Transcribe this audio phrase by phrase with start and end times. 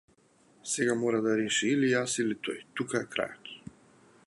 [0.71, 3.55] Сега мора да реши или јас или тој тука е крајот.